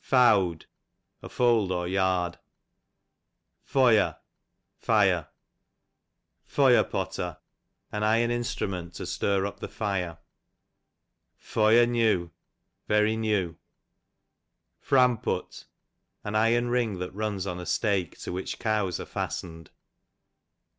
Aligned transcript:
Fowd, 0.03 0.65
a 1.21 1.29
fold, 1.29 1.71
or 1.71 1.87
yard. 1.87 2.39
Fojar, 3.63 4.17
flre. 4.83 5.27
Foyar 6.43 6.89
potter, 6.89 7.37
an 7.91 8.01
iron 8.01 8.31
instrument 8.31 8.95
to 8.95 9.05
stir 9.05 9.45
up 9.45 9.59
the 9.59 9.67
fire. 9.67 10.17
Foyar 11.37 11.85
new, 11.87 12.31
very 12.87 13.15
new. 13.15 13.59
Framput, 14.83 15.65
an 16.23 16.33
iron 16.33 16.69
ring 16.69 16.97
that 16.97 17.11
runs 17.13 17.45
on 17.45 17.59
a 17.59 17.67
stake 17.67 18.17
to 18.21 18.33
which 18.33 18.57
cows 18.57 18.99
are 18.99 19.05
fastened. 19.05 19.69